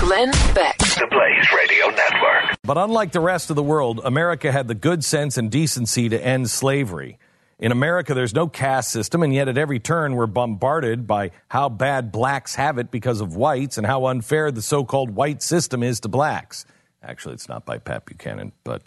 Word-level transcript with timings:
Glenn 0.00 0.30
Beck. 0.54 0.76
The 0.78 1.08
Blaze 1.10 1.52
Radio 1.56 1.86
Network. 1.86 2.58
But 2.62 2.76
unlike 2.76 3.12
the 3.12 3.20
rest 3.20 3.48
of 3.48 3.56
the 3.56 3.62
world, 3.62 4.00
America 4.04 4.52
had 4.52 4.68
the 4.68 4.74
good 4.74 5.02
sense 5.02 5.38
and 5.38 5.50
decency 5.50 6.08
to 6.10 6.22
end 6.22 6.50
slavery. 6.50 7.18
In 7.58 7.72
America, 7.72 8.12
there's 8.12 8.34
no 8.34 8.46
caste 8.46 8.90
system, 8.90 9.22
and 9.22 9.32
yet 9.34 9.48
at 9.48 9.56
every 9.56 9.80
turn, 9.80 10.14
we're 10.14 10.26
bombarded 10.26 11.06
by 11.06 11.30
how 11.48 11.70
bad 11.70 12.12
blacks 12.12 12.54
have 12.54 12.76
it 12.76 12.90
because 12.90 13.22
of 13.22 13.36
whites 13.36 13.78
and 13.78 13.86
how 13.86 14.06
unfair 14.06 14.50
the 14.50 14.60
so 14.60 14.84
called 14.84 15.10
white 15.10 15.42
system 15.42 15.82
is 15.82 16.00
to 16.00 16.08
blacks. 16.08 16.66
Actually, 17.02 17.34
it's 17.34 17.48
not 17.48 17.64
by 17.64 17.78
Pat 17.78 18.04
Buchanan, 18.04 18.52
but 18.64 18.82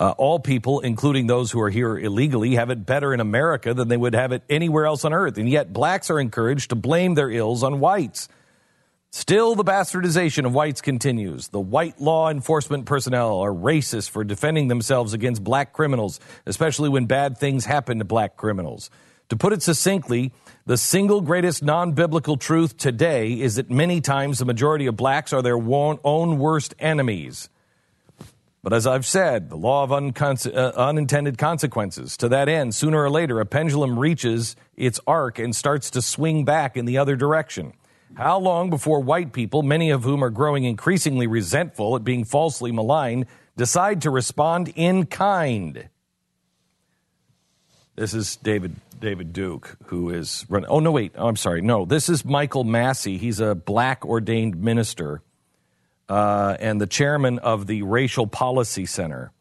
uh, 0.00 0.14
all 0.18 0.40
people, 0.40 0.80
including 0.80 1.28
those 1.28 1.52
who 1.52 1.60
are 1.60 1.70
here 1.70 1.96
illegally, 1.96 2.56
have 2.56 2.70
it 2.70 2.84
better 2.84 3.14
in 3.14 3.20
America 3.20 3.74
than 3.74 3.86
they 3.86 3.96
would 3.96 4.14
have 4.14 4.32
it 4.32 4.42
anywhere 4.50 4.86
else 4.86 5.04
on 5.04 5.12
earth. 5.12 5.38
And 5.38 5.48
yet, 5.48 5.72
blacks 5.72 6.10
are 6.10 6.18
encouraged 6.18 6.70
to 6.70 6.76
blame 6.76 7.14
their 7.14 7.30
ills 7.30 7.62
on 7.62 7.78
whites. 7.78 8.28
Still, 9.10 9.54
the 9.54 9.64
bastardization 9.64 10.44
of 10.44 10.52
whites 10.52 10.82
continues. 10.82 11.48
The 11.48 11.60
white 11.60 11.98
law 11.98 12.28
enforcement 12.28 12.84
personnel 12.84 13.38
are 13.40 13.52
racist 13.52 14.10
for 14.10 14.22
defending 14.22 14.68
themselves 14.68 15.14
against 15.14 15.42
black 15.42 15.72
criminals, 15.72 16.20
especially 16.44 16.90
when 16.90 17.06
bad 17.06 17.38
things 17.38 17.64
happen 17.64 17.98
to 18.00 18.04
black 18.04 18.36
criminals. 18.36 18.90
To 19.30 19.36
put 19.36 19.54
it 19.54 19.62
succinctly, 19.62 20.32
the 20.66 20.76
single 20.76 21.22
greatest 21.22 21.62
non 21.62 21.92
biblical 21.92 22.36
truth 22.36 22.76
today 22.76 23.32
is 23.32 23.56
that 23.56 23.70
many 23.70 24.02
times 24.02 24.38
the 24.38 24.44
majority 24.44 24.86
of 24.86 24.96
blacks 24.96 25.32
are 25.32 25.42
their 25.42 25.58
own 25.58 26.38
worst 26.38 26.74
enemies. 26.78 27.48
But 28.62 28.72
as 28.72 28.86
I've 28.86 29.06
said, 29.06 29.48
the 29.48 29.56
law 29.56 29.84
of 29.84 29.92
uh, 29.92 30.72
unintended 30.76 31.38
consequences. 31.38 32.16
To 32.18 32.28
that 32.28 32.48
end, 32.48 32.74
sooner 32.74 33.02
or 33.02 33.08
later, 33.08 33.40
a 33.40 33.46
pendulum 33.46 33.98
reaches 33.98 34.56
its 34.76 35.00
arc 35.06 35.38
and 35.38 35.56
starts 35.56 35.90
to 35.90 36.02
swing 36.02 36.44
back 36.44 36.76
in 36.76 36.84
the 36.84 36.98
other 36.98 37.16
direction. 37.16 37.72
How 38.14 38.38
long 38.38 38.70
before 38.70 39.00
white 39.00 39.32
people, 39.32 39.62
many 39.62 39.90
of 39.90 40.02
whom 40.02 40.24
are 40.24 40.30
growing 40.30 40.64
increasingly 40.64 41.26
resentful 41.26 41.94
at 41.94 42.04
being 42.04 42.24
falsely 42.24 42.72
maligned, 42.72 43.26
decide 43.56 44.02
to 44.02 44.10
respond 44.10 44.72
in 44.74 45.06
kind? 45.06 45.88
This 47.96 48.14
is 48.14 48.36
David 48.36 48.76
David 49.00 49.32
Duke, 49.32 49.76
who 49.86 50.10
is 50.10 50.46
running. 50.48 50.68
Oh 50.68 50.80
no, 50.80 50.90
wait. 50.90 51.12
Oh, 51.16 51.28
I'm 51.28 51.36
sorry. 51.36 51.60
No, 51.60 51.84
this 51.84 52.08
is 52.08 52.22
Mychal 52.22 52.64
Massie. 52.64 53.18
He's 53.18 53.40
a 53.40 53.54
black 53.54 54.04
ordained 54.04 54.60
minister 54.60 55.22
uh, 56.08 56.56
and 56.58 56.80
the 56.80 56.86
chairman 56.86 57.38
of 57.38 57.66
the 57.66 57.82
Racial 57.82 58.26
Policy 58.26 58.86
Center, 58.86 59.32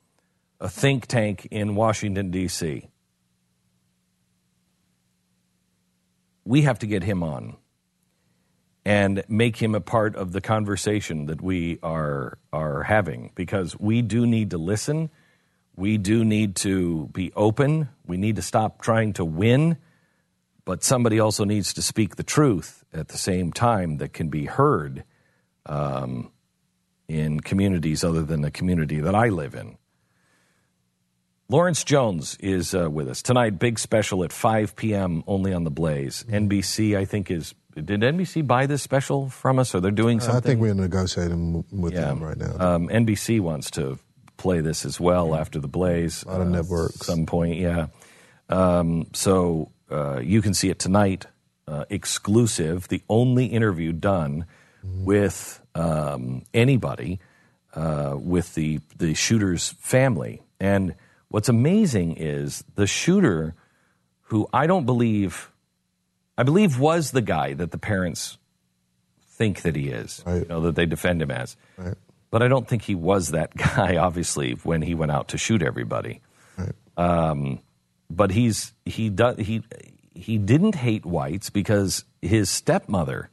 a 0.60 0.70
think 0.70 1.08
tank 1.08 1.48
in 1.50 1.76
Washington 1.76 2.30
D.C. 2.30 2.90
We 6.46 6.62
have 6.64 6.80
to 6.80 6.88
get 6.88 7.04
him 7.04 7.24
on 7.24 7.58
and 8.88 9.22
make 9.28 9.58
him 9.58 9.76
a 9.76 9.82
part 9.82 10.16
of 10.16 10.32
the 10.32 10.40
conversation 10.40 11.26
that 11.26 11.42
we 11.42 11.78
are 11.84 12.38
are 12.54 12.84
having 12.84 13.32
because 13.36 13.78
we 13.78 14.02
do 14.02 14.26
need 14.26 14.52
to 14.52 14.58
listen 14.58 15.10
we 15.76 15.98
do 15.98 16.24
need 16.24 16.56
to 16.56 17.08
be 17.08 17.32
open 17.36 17.90
we 18.06 18.16
need 18.16 18.38
to 18.38 18.42
stop 18.42 18.82
trying 18.82 19.12
to 19.12 19.26
win 19.26 19.78
but 20.64 20.86
somebody 20.86 21.20
also 21.20 21.44
needs 21.44 21.74
to 21.74 21.82
speak 21.82 22.16
the 22.16 22.24
truth 22.24 22.86
at 22.94 23.10
the 23.10 23.18
same 23.18 23.52
time 23.52 23.98
that 23.98 24.14
can 24.14 24.30
be 24.30 24.46
heard 24.46 25.04
um, 25.66 26.32
in 27.10 27.42
communities 27.42 28.06
other 28.06 28.22
than 28.22 28.42
the 28.42 28.52
community 28.52 29.00
that 29.00 29.16
I 29.16 29.30
live 29.30 29.56
in. 29.56 29.78
Lawrence 31.48 31.86
Jones 31.86 32.36
is 32.42 32.76
uh, 32.76 32.90
with 32.92 33.08
us 33.08 33.22
tonight. 33.22 33.60
Big 33.60 33.80
special 33.80 34.26
at 34.26 34.34
5 34.34 34.76
p.m. 34.76 35.24
only 35.26 35.54
on 35.54 35.64
the 35.64 35.72
Blaze. 35.72 36.26
NBC, 36.28 36.98
I 36.98 37.06
think, 37.06 37.32
is 37.32 37.56
did 37.86 38.02
NBC 38.02 38.46
buy 38.46 38.66
this 38.66 38.82
special 38.82 39.30
from 39.30 39.60
us, 39.60 39.74
or 39.76 39.82
they're 39.82 39.92
doing 39.92 40.20
something? 40.20 40.38
I 40.38 40.40
think 40.42 40.62
we're 40.62 40.74
negotiating 40.74 41.66
with 41.72 41.94
yeah. 41.94 42.02
them 42.02 42.24
right 42.24 42.38
now. 42.38 42.56
Um, 42.60 42.88
NBC 42.90 43.40
wants 43.40 43.72
to 43.72 44.00
play 44.38 44.62
this 44.62 44.86
as 44.86 45.00
well 45.00 45.36
after 45.36 45.60
the 45.60 45.68
Blaze. 45.68 46.24
on 46.24 46.30
A 46.30 46.32
lot 46.32 46.42
of 46.42 46.48
uh, 46.48 46.52
networks. 46.52 47.06
Some 47.06 47.26
point, 47.26 47.58
yeah. 47.58 47.88
Um, 48.50 49.08
so 49.14 49.72
uh, 49.92 50.20
you 50.20 50.42
can 50.42 50.54
see 50.54 50.70
it 50.70 50.80
tonight, 50.80 51.26
uh, 51.68 51.86
exclusive. 51.90 52.88
The 52.88 53.04
only 53.10 53.46
interview 53.48 53.92
done 53.92 54.46
mm-hmm. 54.86 55.06
with 55.06 55.62
um, 55.76 56.44
anybody 56.54 57.20
uh, 57.74 58.16
with 58.18 58.56
the 58.56 58.80
the 58.98 59.14
shooter's 59.14 59.70
family. 59.80 60.42
And 60.60 60.96
what's 61.30 61.50
amazing 61.50 62.18
is 62.18 62.64
the 62.76 62.88
shooter, 62.88 63.54
who 64.24 64.48
I 64.52 64.68
don't 64.68 64.86
believe 64.86 65.52
I 66.38 66.44
believe 66.44 66.80
was 66.80 67.12
the 67.12 67.22
guy 67.22 67.54
that 67.54 67.72
the 67.72 67.78
parents 67.78 68.38
think 69.38 69.62
that 69.62 69.76
he 69.76 69.90
is, 69.90 70.24
right. 70.26 70.42
you 70.42 70.48
know, 70.48 70.62
that 70.62 70.76
they 70.76 70.86
defend 70.86 71.22
him 71.22 71.32
as. 71.32 71.56
Right. 71.78 71.96
But 72.30 72.44
I 72.44 72.48
don't 72.48 72.68
think 72.68 72.84
he 72.84 72.96
was 72.96 73.30
that 73.32 73.56
guy, 73.56 73.98
obviously, 73.98 74.54
when 74.64 74.82
he 74.82 74.96
went 74.96 75.12
out 75.12 75.30
to 75.30 75.38
shoot 75.38 75.62
everybody. 75.62 76.22
Right. 76.58 76.74
Um, 76.98 77.60
but 78.10 78.32
he's 78.32 78.74
he 78.86 79.10
does 79.10 79.38
he 79.38 79.64
he 80.14 80.38
didn't 80.38 80.76
hate 80.76 81.06
whites 81.06 81.50
because 81.50 82.06
his 82.22 82.50
stepmother 82.50 83.30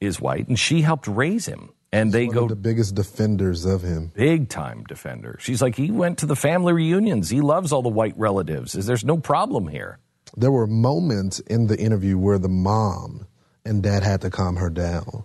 is 0.00 0.20
white 0.20 0.48
and 0.48 0.58
she 0.58 0.82
helped 0.82 1.06
raise 1.06 1.46
him. 1.46 1.70
And 1.92 2.12
they 2.12 2.28
go 2.28 2.46
the 2.46 2.54
biggest 2.54 2.94
defenders 2.94 3.64
of 3.64 3.82
him. 3.82 4.12
Big 4.14 4.48
time 4.48 4.84
defender. 4.84 5.36
She's 5.40 5.60
like 5.60 5.76
he 5.76 5.90
went 5.90 6.18
to 6.18 6.26
the 6.26 6.36
family 6.36 6.72
reunions. 6.72 7.30
He 7.30 7.40
loves 7.40 7.72
all 7.72 7.82
the 7.82 7.88
white 7.88 8.16
relatives. 8.16 8.72
There's 8.72 9.04
no 9.04 9.18
problem 9.18 9.68
here 9.68 9.98
there 10.36 10.50
were 10.50 10.66
moments 10.66 11.40
in 11.40 11.66
the 11.66 11.78
interview 11.78 12.18
where 12.18 12.38
the 12.38 12.48
mom 12.48 13.26
and 13.64 13.82
dad 13.82 14.02
had 14.02 14.20
to 14.22 14.30
calm 14.30 14.56
her 14.56 14.70
down 14.70 15.24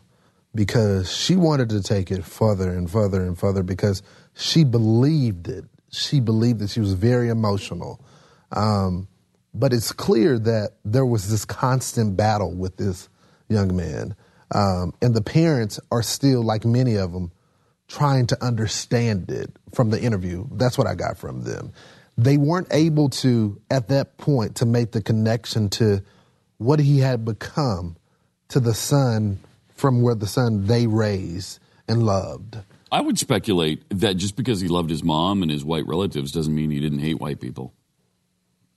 because 0.53 1.11
she 1.11 1.35
wanted 1.35 1.69
to 1.69 1.81
take 1.81 2.11
it 2.11 2.23
further 2.23 2.71
and 2.71 2.89
further 2.89 3.21
and 3.21 3.37
further 3.37 3.63
because 3.63 4.01
she 4.33 4.63
believed 4.63 5.47
it. 5.47 5.65
She 5.91 6.19
believed 6.19 6.59
that 6.59 6.69
she 6.69 6.79
was 6.79 6.93
very 6.93 7.29
emotional. 7.29 8.03
Um, 8.51 9.07
but 9.53 9.73
it's 9.73 9.91
clear 9.91 10.37
that 10.39 10.71
there 10.83 11.05
was 11.05 11.29
this 11.29 11.45
constant 11.45 12.17
battle 12.17 12.53
with 12.53 12.77
this 12.77 13.09
young 13.47 13.75
man. 13.75 14.15
Um, 14.53 14.93
and 15.01 15.13
the 15.13 15.21
parents 15.21 15.79
are 15.91 16.03
still, 16.03 16.43
like 16.43 16.65
many 16.65 16.95
of 16.95 17.13
them, 17.13 17.31
trying 17.87 18.27
to 18.27 18.43
understand 18.43 19.31
it 19.31 19.51
from 19.73 19.89
the 19.89 20.01
interview. 20.01 20.47
That's 20.51 20.77
what 20.77 20.87
I 20.87 20.95
got 20.95 21.17
from 21.17 21.43
them 21.43 21.73
they 22.17 22.37
weren't 22.37 22.67
able 22.71 23.09
to 23.09 23.61
at 23.69 23.89
that 23.89 24.17
point 24.17 24.55
to 24.57 24.65
make 24.65 24.91
the 24.91 25.01
connection 25.01 25.69
to 25.69 26.03
what 26.57 26.79
he 26.79 26.99
had 26.99 27.25
become 27.25 27.97
to 28.49 28.59
the 28.59 28.73
son 28.73 29.39
from 29.73 30.01
where 30.01 30.15
the 30.15 30.27
son 30.27 30.65
they 30.67 30.87
raised 30.87 31.59
and 31.87 32.03
loved. 32.03 32.57
I 32.91 33.01
would 33.01 33.19
speculate 33.19 33.83
that 33.89 34.15
just 34.15 34.37
because 34.37 34.61
he 34.61 34.67
loved 34.67 34.89
his 34.89 35.03
mom 35.03 35.41
and 35.41 35.51
his 35.51 35.65
white 35.65 35.85
relatives 35.85 36.31
doesn't 36.31 36.55
mean 36.55 36.71
he 36.71 36.79
didn't 36.79 36.99
hate 36.99 37.19
white 37.19 37.41
people. 37.41 37.73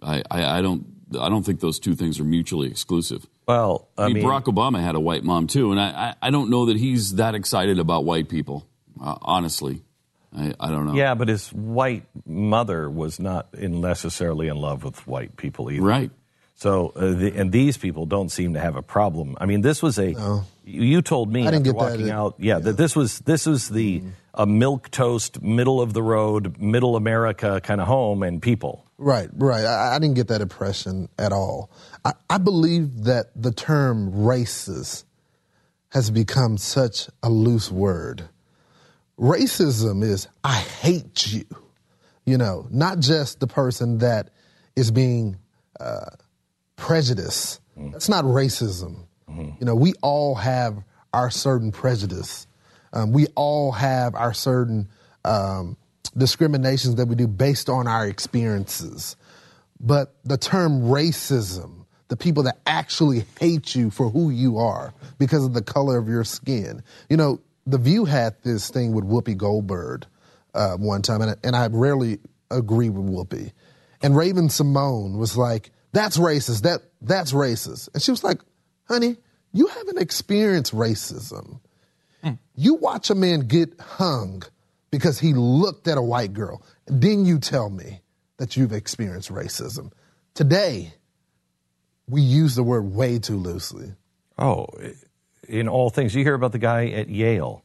I, 0.02 0.22
I, 0.30 0.58
I 0.58 0.62
don't 0.62 0.86
I 1.18 1.28
don't 1.28 1.44
think 1.44 1.60
those 1.60 1.78
two 1.78 1.94
things 1.94 2.20
are 2.20 2.24
mutually 2.24 2.68
exclusive. 2.68 3.26
Well, 3.46 3.88
I, 3.96 4.02
I 4.02 4.06
mean, 4.06 4.16
mean, 4.16 4.24
Barack 4.24 4.44
Obama 4.44 4.82
had 4.82 4.94
a 4.94 5.00
white 5.00 5.24
mom 5.24 5.46
too, 5.46 5.70
and 5.70 5.80
I, 5.80 5.88
I, 6.20 6.28
I 6.28 6.30
don't 6.30 6.50
know 6.50 6.66
that 6.66 6.76
he's 6.76 7.14
that 7.14 7.34
excited 7.34 7.78
about 7.78 8.04
white 8.04 8.28
people, 8.28 8.66
uh, 9.02 9.16
honestly. 9.22 9.82
I, 10.36 10.54
I 10.60 10.68
don't 10.68 10.86
know. 10.86 10.94
Yeah, 10.94 11.14
but 11.14 11.28
his 11.28 11.48
white 11.52 12.04
mother 12.26 12.90
was 12.90 13.18
not 13.18 13.48
in 13.54 13.80
necessarily 13.80 14.48
in 14.48 14.56
love 14.56 14.84
with 14.84 15.06
white 15.06 15.36
people 15.36 15.70
either. 15.70 15.82
Right. 15.82 16.10
So, 16.54 16.92
uh, 16.96 17.12
the, 17.12 17.32
and 17.36 17.52
these 17.52 17.76
people 17.76 18.04
don't 18.04 18.30
seem 18.30 18.54
to 18.54 18.60
have 18.60 18.74
a 18.74 18.82
problem. 18.82 19.36
I 19.40 19.46
mean, 19.46 19.60
this 19.60 19.80
was 19.80 19.98
a. 19.98 20.12
No. 20.12 20.44
You 20.64 21.02
told 21.02 21.32
me 21.32 21.42
I 21.42 21.52
didn't 21.52 21.68
after 21.68 21.72
get 21.72 21.76
walking 21.76 22.06
that, 22.06 22.14
out, 22.14 22.34
yeah, 22.38 22.54
yeah, 22.54 22.58
that 22.60 22.76
this 22.76 22.94
was 22.94 23.20
this 23.20 23.46
was 23.46 23.68
the 23.68 24.00
mm. 24.00 24.10
a 24.34 24.44
milk 24.44 24.90
toast, 24.90 25.40
middle 25.40 25.80
of 25.80 25.92
the 25.92 26.02
road, 26.02 26.58
middle 26.60 26.96
America 26.96 27.60
kind 27.62 27.80
of 27.80 27.86
home 27.86 28.22
and 28.22 28.42
people. 28.42 28.84
Right, 28.98 29.30
right. 29.34 29.64
I, 29.64 29.94
I 29.94 29.98
didn't 30.00 30.16
get 30.16 30.28
that 30.28 30.40
impression 30.40 31.08
at 31.16 31.32
all. 31.32 31.70
I, 32.04 32.12
I 32.28 32.38
believe 32.38 33.04
that 33.04 33.26
the 33.36 33.52
term 33.52 34.12
racist 34.12 35.04
has 35.90 36.10
become 36.10 36.58
such 36.58 37.08
a 37.22 37.30
loose 37.30 37.70
word 37.70 38.28
Racism 39.18 40.04
is 40.04 40.28
I 40.44 40.56
hate 40.56 41.32
you. 41.32 41.44
You 42.24 42.38
know, 42.38 42.66
not 42.70 43.00
just 43.00 43.40
the 43.40 43.46
person 43.46 43.98
that 43.98 44.30
is 44.76 44.90
being 44.90 45.38
uh, 45.80 46.10
prejudiced. 46.76 47.60
Mm-hmm. 47.76 47.92
That's 47.92 48.08
not 48.08 48.24
racism. 48.24 49.06
Mm-hmm. 49.28 49.50
You 49.60 49.66
know, 49.66 49.74
we 49.74 49.94
all 50.02 50.34
have 50.34 50.82
our 51.12 51.30
certain 51.30 51.72
prejudice. 51.72 52.46
Um, 52.92 53.12
we 53.12 53.26
all 53.34 53.72
have 53.72 54.14
our 54.14 54.32
certain 54.32 54.88
um, 55.24 55.76
discriminations 56.16 56.96
that 56.96 57.08
we 57.08 57.14
do 57.14 57.26
based 57.26 57.68
on 57.68 57.86
our 57.86 58.06
experiences. 58.06 59.16
But 59.80 60.14
the 60.24 60.38
term 60.38 60.82
racism, 60.82 61.86
the 62.08 62.16
people 62.16 62.44
that 62.44 62.58
actually 62.66 63.24
hate 63.38 63.74
you 63.74 63.90
for 63.90 64.10
who 64.10 64.30
you 64.30 64.58
are 64.58 64.92
because 65.18 65.44
of 65.44 65.54
the 65.54 65.62
color 65.62 65.98
of 65.98 66.08
your 66.08 66.24
skin. 66.24 66.82
You 67.08 67.16
know, 67.16 67.40
The 67.68 67.78
View 67.78 68.04
had 68.04 68.36
this 68.42 68.70
thing 68.70 68.92
with 68.92 69.04
Whoopi 69.04 69.36
Goldberg 69.36 70.06
uh, 70.54 70.76
one 70.76 71.02
time, 71.02 71.20
and, 71.20 71.36
and 71.44 71.54
I 71.54 71.66
rarely 71.68 72.18
agree 72.50 72.88
with 72.88 73.06
Whoopi. 73.06 73.52
And 74.02 74.16
Raven-Symoné 74.16 75.16
was 75.16 75.36
like, 75.36 75.70
"That's 75.92 76.16
racist. 76.16 76.62
That 76.62 76.80
that's 77.02 77.32
racist." 77.32 77.88
And 77.92 78.02
she 78.02 78.10
was 78.10 78.24
like, 78.24 78.40
"Honey, 78.88 79.16
you 79.52 79.66
haven't 79.66 79.98
experienced 79.98 80.74
racism. 80.74 81.60
You 82.54 82.74
watch 82.74 83.10
a 83.10 83.14
man 83.14 83.40
get 83.40 83.78
hung 83.80 84.42
because 84.90 85.20
he 85.20 85.34
looked 85.34 85.86
at 85.86 85.96
a 85.96 86.02
white 86.02 86.32
girl. 86.32 86.62
Then 86.86 87.24
you 87.24 87.38
tell 87.38 87.70
me 87.70 88.00
that 88.38 88.56
you've 88.56 88.72
experienced 88.72 89.30
racism. 89.30 89.92
Today, 90.34 90.92
we 92.08 92.20
use 92.20 92.56
the 92.56 92.64
word 92.64 92.92
way 92.92 93.18
too 93.18 93.36
loosely. 93.36 93.94
Oh, 94.36 94.66
in 95.48 95.68
all 95.68 95.90
things. 95.90 96.14
You 96.14 96.22
hear 96.22 96.34
about 96.34 96.52
the 96.52 96.58
guy 96.58 96.88
at 96.88 97.08
Yale. 97.08 97.62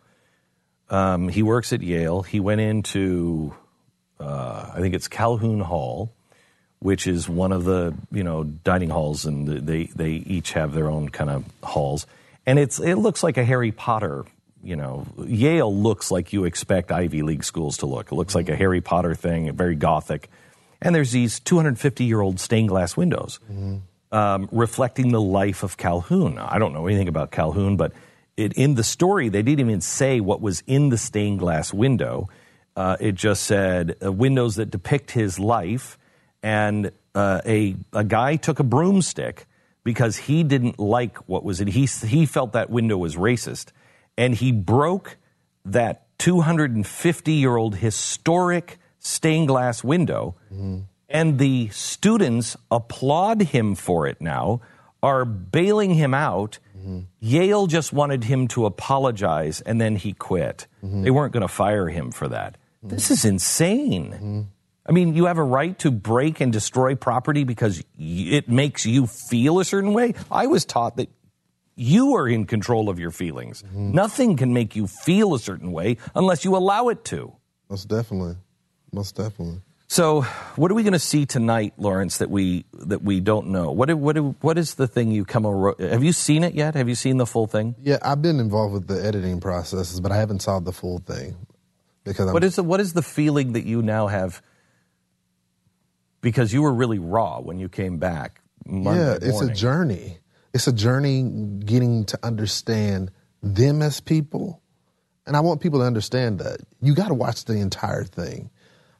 Um, 0.89 1.27
he 1.27 1.43
works 1.43 1.73
at 1.73 1.81
Yale. 1.81 2.21
He 2.23 2.39
went 2.39 2.61
into, 2.61 3.53
uh, 4.19 4.71
I 4.73 4.79
think 4.79 4.95
it's 4.95 5.07
Calhoun 5.07 5.59
Hall, 5.59 6.13
which 6.79 7.07
is 7.07 7.29
one 7.29 7.51
of 7.51 7.63
the 7.63 7.93
you 8.11 8.23
know 8.23 8.43
dining 8.43 8.89
halls, 8.89 9.25
and 9.25 9.47
they 9.47 9.85
they 9.85 10.11
each 10.11 10.53
have 10.53 10.73
their 10.73 10.89
own 10.89 11.09
kind 11.09 11.29
of 11.29 11.45
halls. 11.63 12.05
And 12.45 12.59
it's 12.59 12.79
it 12.79 12.95
looks 12.95 13.23
like 13.23 13.37
a 13.37 13.43
Harry 13.43 13.71
Potter. 13.71 14.25
You 14.61 14.77
know, 14.77 15.05
Yale 15.25 15.73
looks 15.75 16.09
like 16.09 16.31
you 16.31 16.45
expect 16.45 16.91
Ivy 16.91 17.21
League 17.21 17.43
schools 17.43 17.77
to 17.77 17.85
look. 17.85 18.11
It 18.11 18.15
looks 18.15 18.33
like 18.33 18.47
a 18.47 18.55
Harry 18.55 18.79
Potter 18.79 19.13
thing, 19.13 19.51
very 19.53 19.75
gothic. 19.75 20.29
And 20.81 20.93
there's 20.93 21.11
these 21.11 21.39
250 21.39 22.03
year 22.03 22.21
old 22.21 22.39
stained 22.39 22.69
glass 22.69 22.95
windows 22.95 23.39
um, 24.13 24.47
reflecting 24.51 25.11
the 25.11 25.19
life 25.19 25.63
of 25.63 25.75
Calhoun. 25.75 26.37
I 26.37 26.59
don't 26.59 26.71
know 26.71 26.85
anything 26.87 27.07
about 27.07 27.31
Calhoun, 27.31 27.75
but 27.75 27.91
it, 28.37 28.53
in 28.53 28.75
the 28.75 28.83
story, 28.83 29.29
they 29.29 29.41
didn't 29.41 29.59
even 29.59 29.81
say 29.81 30.19
what 30.19 30.39
was 30.39 30.63
in 30.67 30.89
the 30.89 30.97
stained 30.97 31.39
glass 31.39 31.73
window. 31.73 32.29
Uh, 32.75 32.95
it 32.99 33.15
just 33.15 33.43
said 33.43 33.97
uh, 34.03 34.11
windows 34.11 34.55
that 34.55 34.69
depict 34.69 35.11
his 35.11 35.39
life, 35.39 35.97
and 36.41 36.91
uh, 37.15 37.41
a 37.45 37.75
a 37.91 38.03
guy 38.03 38.35
took 38.35 38.59
a 38.59 38.63
broomstick 38.63 39.47
because 39.83 40.17
he 40.17 40.43
didn't 40.43 40.79
like 40.79 41.17
what 41.27 41.43
was 41.43 41.59
in. 41.59 41.67
He 41.67 41.85
he 41.85 42.25
felt 42.25 42.53
that 42.53 42.69
window 42.69 42.97
was 42.97 43.15
racist, 43.15 43.71
and 44.17 44.33
he 44.33 44.51
broke 44.51 45.17
that 45.65 46.05
250 46.19 47.33
year 47.33 47.55
old 47.55 47.75
historic 47.75 48.79
stained 48.99 49.47
glass 49.47 49.83
window 49.83 50.35
and 51.13 51.37
the 51.39 51.69
students 51.69 52.57
applaud 52.71 53.41
him 53.43 53.75
for 53.75 54.07
it 54.07 54.19
now, 54.19 54.59
are 55.01 55.23
bailing 55.23 55.93
him 55.93 56.13
out. 56.13 56.59
Yale 57.21 57.67
just 57.67 57.93
wanted 57.93 58.25
him 58.25 58.49
to 58.49 58.65
apologize 58.65 59.61
and 59.61 59.79
then 59.79 59.95
he 59.95 60.11
quit. 60.11 60.67
They 60.81 61.11
weren't 61.11 61.31
going 61.31 61.47
to 61.47 61.47
fire 61.47 61.87
him 61.87 62.11
for 62.11 62.27
that. 62.27 62.57
This 62.81 63.09
is 63.11 63.23
insane. 63.23 64.49
I 64.85 64.91
mean, 64.91 65.13
you 65.15 65.25
have 65.27 65.37
a 65.37 65.43
right 65.43 65.79
to 65.79 65.91
break 65.91 66.41
and 66.41 66.51
destroy 66.51 66.95
property 66.95 67.45
because 67.45 67.81
it 67.97 68.49
makes 68.49 68.85
you 68.85 69.07
feel 69.07 69.59
a 69.61 69.65
certain 69.65 69.93
way. 69.93 70.15
I 70.29 70.47
was 70.47 70.65
taught 70.65 70.97
that 70.97 71.09
you 71.75 72.15
are 72.15 72.27
in 72.27 72.45
control 72.45 72.89
of 72.89 72.99
your 72.99 73.11
feelings. 73.11 73.63
Nothing 73.73 74.35
can 74.35 74.53
make 74.53 74.75
you 74.75 74.87
feel 74.87 75.33
a 75.35 75.39
certain 75.39 75.71
way 75.71 75.97
unless 76.15 76.43
you 76.43 76.57
allow 76.57 76.89
it 76.89 77.05
to. 77.05 77.31
Most 77.69 77.87
definitely. 77.87 78.35
Most 78.91 79.15
definitely. 79.15 79.61
So, 79.93 80.23
what 80.55 80.71
are 80.71 80.73
we 80.73 80.81
going 80.81 80.93
to 80.93 80.97
see 80.97 81.27
tonight, 81.27 81.75
Lawrence? 81.77 82.17
That 82.17 82.31
we 82.31 82.65
that 82.73 83.03
we 83.03 83.19
don't 83.19 83.49
know. 83.49 83.69
What 83.69 83.93
what 83.93 84.17
what 84.41 84.57
is 84.57 84.73
the 84.73 84.87
thing 84.87 85.11
you 85.11 85.23
come? 85.23 85.43
Aro- 85.43 85.79
have 85.79 86.03
you 86.03 86.13
seen 86.13 86.43
it 86.43 86.55
yet? 86.55 86.73
Have 86.73 86.89
you 86.89 86.95
seen 86.95 87.17
the 87.17 87.27
full 87.27 87.45
thing? 87.45 87.75
Yeah, 87.79 87.99
I've 88.01 88.19
been 88.19 88.39
involved 88.39 88.73
with 88.73 88.87
the 88.87 89.05
editing 89.05 89.39
processes, 89.39 89.99
but 89.99 90.11
I 90.11 90.17
haven't 90.17 90.39
saw 90.39 90.59
the 90.59 90.71
full 90.71 90.97
thing 90.97 91.45
because 92.05 92.25
I'm, 92.25 92.33
What 92.33 92.43
is 92.43 92.55
the 92.55 92.63
what 92.63 92.79
is 92.79 92.93
the 92.93 93.03
feeling 93.03 93.53
that 93.53 93.67
you 93.67 93.83
now 93.83 94.07
have? 94.07 94.41
Because 96.21 96.51
you 96.51 96.63
were 96.63 96.73
really 96.73 96.97
raw 96.97 97.39
when 97.39 97.59
you 97.59 97.69
came 97.69 97.99
back. 97.99 98.41
Monday 98.65 98.99
yeah, 98.99 99.19
it's 99.21 99.41
a 99.41 99.53
journey. 99.53 100.17
It's 100.55 100.65
a 100.65 100.73
journey 100.73 101.21
getting 101.63 102.05
to 102.05 102.19
understand 102.23 103.11
them 103.43 103.83
as 103.83 103.99
people, 104.01 104.59
and 105.27 105.37
I 105.37 105.41
want 105.41 105.61
people 105.61 105.81
to 105.81 105.85
understand 105.85 106.39
that 106.39 106.61
you 106.81 106.95
got 106.95 107.09
to 107.09 107.13
watch 107.13 107.45
the 107.45 107.57
entire 107.57 108.05
thing. 108.05 108.49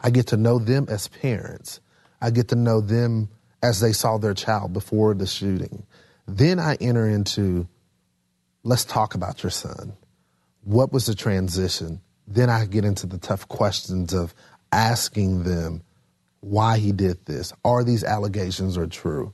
I 0.04 0.10
get 0.10 0.28
to 0.28 0.38
know 0.38 0.60
them 0.60 0.86
as 0.90 1.08
parents. 1.08 1.80
I 2.22 2.30
get 2.30 2.50
to 2.50 2.56
know 2.56 2.82
them 2.82 3.30
as 3.62 3.80
they 3.80 3.94
saw 3.94 4.18
their 4.18 4.34
child 4.34 4.74
before 4.74 5.14
the 5.14 5.26
shooting. 5.26 5.86
Then 6.28 6.60
I 6.60 6.76
enter 6.76 7.08
into 7.08 7.68
let's 8.64 8.86
talk 8.86 9.16
about 9.16 9.44
your 9.44 9.50
son. 9.50 9.94
What 10.64 10.94
was 10.94 11.06
the 11.06 11.16
transition? 11.16 12.02
Then 12.28 12.50
I 12.50 12.66
get 12.66 12.86
into 12.86 13.08
the 13.08 13.18
tough 13.18 13.48
questions 13.48 14.14
of 14.14 14.34
asking 14.72 15.44
them 15.44 15.84
why 16.40 16.78
he 16.78 16.92
did 16.92 17.26
this. 17.26 17.54
Are 17.64 17.84
these 17.84 18.04
allegations 18.04 18.78
are 18.78 18.88
true? 18.88 19.34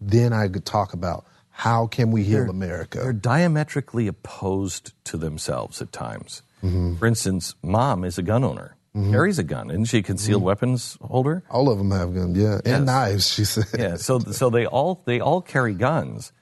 Then 0.00 0.32
I 0.32 0.48
could 0.48 0.64
talk 0.64 0.92
about 0.92 1.26
how 1.50 1.86
can 1.86 2.10
we 2.10 2.24
heal 2.24 2.50
America. 2.50 2.98
They're 2.98 3.12
diametrically 3.12 4.08
opposed 4.08 4.92
to 5.04 5.16
themselves 5.16 5.80
at 5.80 5.92
times. 5.92 6.42
Mm-hmm. 6.64 6.96
For 6.96 7.06
instance, 7.06 7.54
mom 7.62 8.04
is 8.04 8.18
a 8.18 8.22
gun 8.22 8.42
owner. 8.42 8.76
Carries 8.94 9.40
a 9.40 9.42
gun, 9.42 9.70
isn't 9.70 9.86
she? 9.86 9.98
a 9.98 10.02
Concealed 10.02 10.38
Mm-hmm. 10.40 10.46
weapons 10.46 10.96
holder. 11.02 11.42
All 11.50 11.68
of 11.68 11.78
them 11.78 11.90
have 11.90 12.14
guns, 12.14 12.38
yeah, 12.38 12.60
Yes. 12.64 12.76
and 12.76 12.86
knives. 12.86 13.28
She 13.32 13.44
said, 13.44 13.64
Yeah, 13.76 13.96
so 13.96 14.20
so 14.20 14.50
they 14.50 14.66
all 14.66 15.02
they 15.04 15.18
all 15.18 15.40
carry 15.42 15.74
guns, 15.74 16.32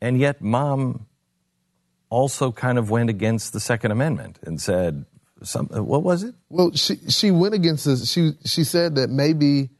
and 0.00 0.18
yet 0.18 0.42
mom 0.42 1.06
also 2.08 2.50
kind 2.50 2.78
of 2.78 2.90
went 2.90 3.10
against 3.10 3.52
the 3.52 3.60
Second 3.60 3.92
Amendment 3.92 4.38
and 4.42 4.60
said 4.60 5.04
some 5.42 5.66
what 5.68 6.02
was 6.02 6.24
it? 6.24 6.34
Well, 6.48 6.72
she 6.74 6.96
she 7.08 7.30
went 7.30 7.54
against 7.54 7.84
this. 7.84 8.10
She 8.10 8.32
she 8.44 8.64
said 8.64 8.96
that 8.96 9.08
maybe, 9.08 9.70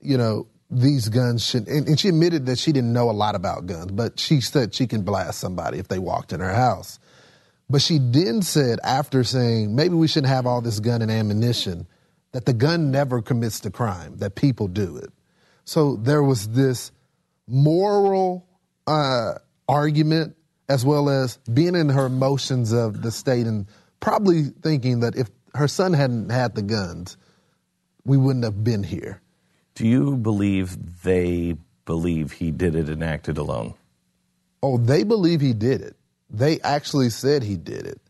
you 0.00 0.16
know, 0.16 0.46
these 0.70 1.08
guns 1.10 1.44
should. 1.44 1.68
And, 1.68 1.86
and 1.86 2.00
she 2.00 2.08
admitted 2.08 2.46
that 2.46 2.58
she 2.58 2.72
didn't 2.72 2.92
know 2.94 3.10
a 3.10 3.12
lot 3.12 3.34
about 3.34 3.66
guns, 3.66 3.92
but 3.92 4.18
she 4.18 4.40
said 4.40 4.74
she 4.74 4.86
can 4.86 5.02
blast 5.02 5.38
somebody 5.38 5.78
if 5.78 5.88
they 5.88 5.98
walked 5.98 6.32
in 6.32 6.40
her 6.40 6.54
house. 6.54 6.98
But 7.70 7.82
she 7.82 7.98
then 7.98 8.42
said 8.42 8.78
after 8.82 9.24
saying 9.24 9.74
maybe 9.74 9.94
we 9.94 10.08
shouldn't 10.08 10.32
have 10.32 10.46
all 10.46 10.60
this 10.60 10.80
gun 10.80 11.02
and 11.02 11.10
ammunition, 11.10 11.86
that 12.32 12.46
the 12.46 12.52
gun 12.52 12.90
never 12.90 13.20
commits 13.22 13.60
the 13.60 13.70
crime, 13.70 14.16
that 14.18 14.34
people 14.34 14.68
do 14.68 14.96
it. 14.96 15.10
So 15.64 15.96
there 15.96 16.22
was 16.22 16.48
this 16.48 16.92
moral 17.46 18.46
uh, 18.86 19.34
argument 19.68 20.36
as 20.68 20.84
well 20.84 21.08
as 21.08 21.38
being 21.52 21.74
in 21.74 21.88
her 21.88 22.06
emotions 22.06 22.72
of 22.72 23.02
the 23.02 23.10
state 23.10 23.46
and 23.46 23.66
probably 24.00 24.44
thinking 24.62 25.00
that 25.00 25.16
if 25.16 25.28
her 25.54 25.68
son 25.68 25.92
hadn't 25.92 26.30
had 26.30 26.54
the 26.54 26.62
guns, 26.62 27.16
we 28.04 28.16
wouldn't 28.16 28.44
have 28.44 28.62
been 28.64 28.82
here. 28.82 29.20
Do 29.74 29.86
you 29.86 30.16
believe 30.16 31.02
they 31.02 31.56
believe 31.84 32.32
he 32.32 32.50
did 32.50 32.74
it 32.74 32.88
and 32.88 33.02
acted 33.02 33.38
alone? 33.38 33.74
Oh, 34.62 34.76
they 34.76 35.04
believe 35.04 35.40
he 35.40 35.52
did 35.52 35.80
it. 35.80 35.96
They 36.30 36.60
actually 36.60 37.10
said 37.10 37.42
he 37.42 37.56
did 37.56 37.86
it. 37.86 38.00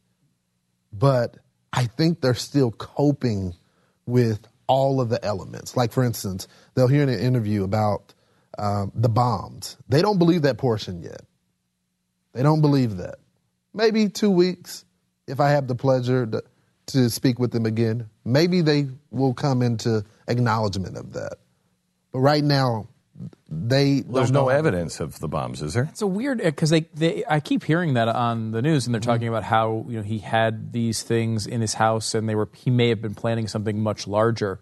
But 0.92 1.36
I 1.72 1.86
think 1.86 2.20
they're 2.20 2.34
still 2.34 2.70
coping 2.70 3.54
with 4.06 4.46
all 4.66 5.00
of 5.00 5.08
the 5.08 5.24
elements. 5.24 5.76
Like, 5.76 5.92
for 5.92 6.04
instance, 6.04 6.48
they'll 6.74 6.88
hear 6.88 7.02
in 7.02 7.08
an 7.08 7.20
interview 7.20 7.64
about 7.64 8.14
um, 8.58 8.92
the 8.94 9.08
bombs. 9.08 9.76
They 9.88 10.02
don't 10.02 10.18
believe 10.18 10.42
that 10.42 10.58
portion 10.58 11.02
yet. 11.02 11.22
They 12.32 12.42
don't 12.42 12.60
believe 12.60 12.96
that. 12.96 13.16
Maybe 13.72 14.08
two 14.08 14.30
weeks, 14.30 14.84
if 15.26 15.40
I 15.40 15.50
have 15.50 15.68
the 15.68 15.74
pleasure 15.74 16.26
to, 16.26 16.42
to 16.86 17.10
speak 17.10 17.38
with 17.38 17.52
them 17.52 17.66
again, 17.66 18.08
maybe 18.24 18.60
they 18.60 18.88
will 19.10 19.34
come 19.34 19.62
into 19.62 20.04
acknowledgement 20.26 20.96
of 20.96 21.12
that. 21.12 21.36
But 22.12 22.20
right 22.20 22.44
now, 22.44 22.88
they 23.68 24.00
There's 24.00 24.30
don't 24.30 24.44
no 24.44 24.48
evidence 24.48 25.00
of 25.00 25.18
the 25.20 25.28
bombs, 25.28 25.62
is 25.62 25.74
there? 25.74 25.84
It's 25.84 26.02
a 26.02 26.06
weird 26.06 26.38
because 26.38 26.70
they, 26.70 26.82
they 26.94 27.24
I 27.28 27.40
keep 27.40 27.64
hearing 27.64 27.94
that 27.94 28.08
on 28.08 28.50
the 28.50 28.62
news 28.62 28.86
and 28.86 28.94
they're 28.94 29.00
talking 29.00 29.28
about 29.28 29.44
how 29.44 29.84
you 29.88 29.96
know 29.98 30.02
he 30.02 30.18
had 30.18 30.72
these 30.72 31.02
things 31.02 31.46
in 31.46 31.60
his 31.60 31.74
house 31.74 32.14
and 32.14 32.28
they 32.28 32.34
were 32.34 32.48
he 32.54 32.70
may 32.70 32.88
have 32.88 33.02
been 33.02 33.14
planning 33.14 33.48
something 33.48 33.80
much 33.80 34.06
larger. 34.06 34.58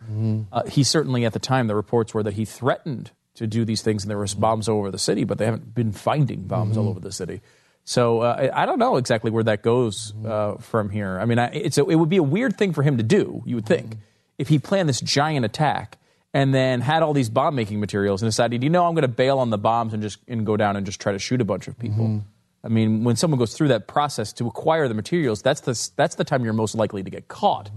Uh, 0.53 0.65
he 0.69 0.83
certainly 0.85 1.25
at 1.25 1.33
the 1.33 1.39
time 1.39 1.67
the 1.67 1.77
reports 1.77 2.15
were 2.15 2.23
that 2.23 2.35
he 2.35 2.45
threatened 2.45 3.11
to 3.35 3.47
do 3.47 3.65
these 3.65 3.83
things 3.83 4.03
and 4.03 4.11
there 4.11 4.19
was 4.19 4.35
bombs 4.35 4.69
all 4.69 4.79
over 4.79 4.91
the 4.91 4.99
city, 4.99 5.25
but 5.25 5.39
they 5.39 5.45
haven't 5.45 5.75
been 5.75 5.93
finding 5.93 6.43
bombs 6.43 6.77
all 6.77 6.89
over 6.89 7.01
the 7.01 7.13
city. 7.13 7.43
So 7.85 8.21
uh, 8.21 8.51
I 8.53 8.63
I 8.63 8.67
don't 8.67 8.79
know 8.79 8.97
exactly 8.97 9.31
where 9.31 9.45
that 9.45 9.63
goes 9.63 10.13
uh, 10.27 10.57
from 10.57 10.91
here. 10.91 11.19
I 11.21 11.25
mean, 11.25 11.39
I, 11.39 11.47
it's 11.49 11.79
a, 11.79 11.85
it 11.87 11.95
would 11.95 12.09
be 12.09 12.17
a 12.17 12.23
weird 12.23 12.57
thing 12.57 12.73
for 12.73 12.83
him 12.83 12.97
to 12.97 13.03
do. 13.03 13.43
You 13.47 13.55
would 13.57 13.67
think 13.67 13.97
if 14.39 14.49
he 14.49 14.59
planned 14.59 14.89
this 14.89 15.01
giant 15.01 15.45
attack 15.45 15.99
and 16.37 16.53
then 16.53 16.83
had 16.83 17.03
all 17.03 17.15
these 17.15 17.31
bomb 17.31 17.55
making 17.55 17.81
materials 17.81 18.21
and 18.21 18.29
decided, 18.29 18.63
you 18.63 18.69
know, 18.69 18.85
I'm 18.85 18.93
going 18.93 19.09
to 19.11 19.17
bail 19.25 19.39
on 19.39 19.49
the 19.49 19.57
bombs 19.57 19.95
and 19.95 20.03
just 20.03 20.19
and 20.29 20.45
go 20.45 20.55
down 20.59 20.77
and 20.77 20.85
just 20.85 21.01
try 21.01 21.13
to 21.13 21.19
shoot 21.19 21.41
a 21.41 21.47
bunch 21.47 21.67
of 21.67 21.79
people. 21.79 22.23
I 22.63 22.69
mean, 22.69 23.05
when 23.05 23.17
someone 23.17 23.39
goes 23.39 23.55
through 23.55 23.69
that 23.69 23.87
process 23.87 24.35
to 24.35 24.47
acquire 24.47 24.87
the 24.87 24.93
materials, 24.93 25.41
that's 25.41 25.63
the 25.63 25.75
that's 25.97 26.17
the 26.17 26.25
time 26.25 26.45
you're 26.45 26.53
most 26.53 26.75
likely 26.75 27.03
to 27.03 27.09
get 27.09 27.29
caught. 27.29 27.71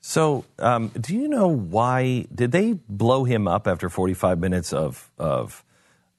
So, 0.00 0.46
um, 0.58 0.88
do 0.98 1.14
you 1.14 1.28
know 1.28 1.48
why 1.48 2.26
did 2.34 2.52
they 2.52 2.72
blow 2.88 3.24
him 3.24 3.46
up 3.46 3.66
after 3.66 3.90
45 3.90 4.38
minutes 4.38 4.72
of 4.72 5.10
of 5.18 5.62